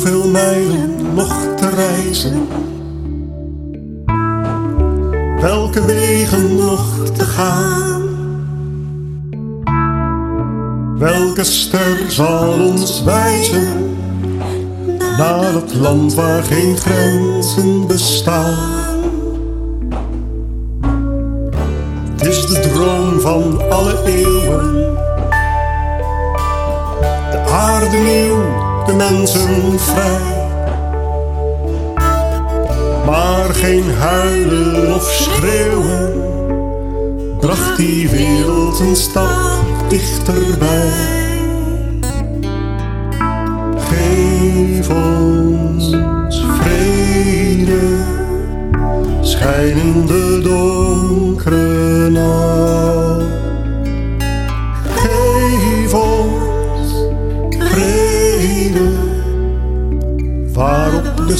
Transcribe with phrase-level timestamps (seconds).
[0.00, 2.48] Hoeveel mijlen nog te reizen?
[5.40, 8.02] Welke wegen nog te gaan?
[10.98, 13.96] Welke ster zal ons wijzen
[15.18, 18.98] naar het land waar geen grenzen bestaan?
[22.16, 24.72] Het is de droom van alle eeuwen.
[27.30, 28.39] De aarde nieuw,
[29.00, 30.38] mensen vrij.
[33.06, 36.12] Maar geen huilen of schreeuwen
[37.38, 40.92] bracht die wereld een stap dichterbij.
[43.76, 45.96] Geef ons
[46.58, 47.80] vrede,
[49.20, 50.29] schijnende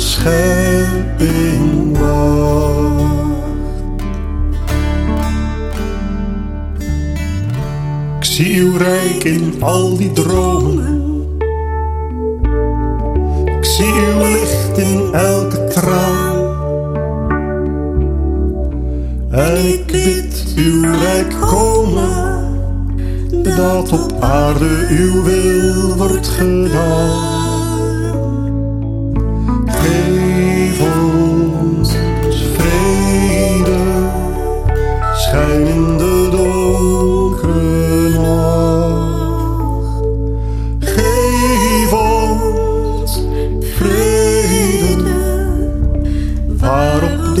[0.00, 3.06] schepping wacht.
[8.18, 10.96] Ik zie uw rijk in al die dromen.
[13.44, 16.36] Ik zie uw licht in elke traan.
[19.30, 22.46] En ik bid uw rijk komen,
[23.42, 27.47] dat op aarde uw wil wordt gedaan.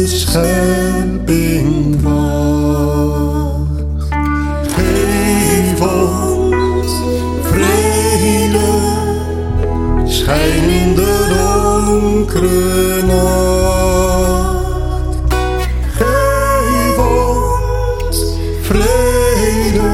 [0.08, 3.70] schepping wacht.
[4.74, 6.92] Geef ons
[7.42, 8.70] vrede,
[10.04, 14.28] schijn in de donkere nacht.
[15.98, 18.18] Geef ons
[18.62, 19.90] vrede,